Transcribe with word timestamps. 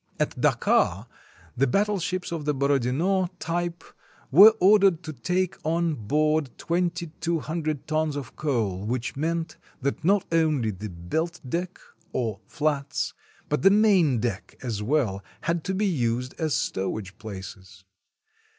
At 0.19 0.41
Dakar 0.41 1.05
the 1.55 1.67
battleships 1.67 2.31
of 2.31 2.45
the 2.45 2.55
Borodino 2.55 3.27
type 3.37 3.83
were 4.31 4.55
ordered 4.59 5.03
to 5.03 5.13
take 5.13 5.57
on 5.63 5.93
board 5.93 6.49
twenty 6.57 7.11
two 7.19 7.37
hundred 7.39 7.85
tons 7.85 8.15
of 8.15 8.35
coal, 8.35 8.83
which 8.83 9.15
meant 9.15 9.57
that 9.83 10.03
not 10.03 10.25
only 10.31 10.71
the 10.71 10.89
belt 10.89 11.39
deck 11.47 11.77
or 12.13 12.39
flats, 12.47 13.13
231 13.47 13.49
RUSSIA 13.49 13.49
but 13.49 13.61
the 13.61 13.69
main 13.69 14.19
deck 14.19 14.57
as 14.63 14.81
well 14.81 15.23
had 15.41 15.63
to 15.65 15.75
be 15.75 15.85
used 15.85 16.33
as 16.39 16.55
stowage 16.55 17.15
places. 17.19 17.83